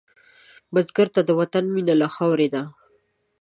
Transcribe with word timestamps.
بزګر 0.73 1.07
ته 1.15 1.21
د 1.25 1.29
وطن 1.39 1.65
مینه 1.73 1.93
له 2.01 2.07
خاورې 2.15 2.47
ده 2.53 2.63